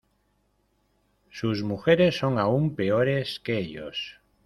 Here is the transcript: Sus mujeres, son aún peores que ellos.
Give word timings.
Sus 1.29 1.61
mujeres, 1.61 2.17
son 2.17 2.39
aún 2.39 2.73
peores 2.75 3.39
que 3.39 3.59
ellos. 3.59 4.19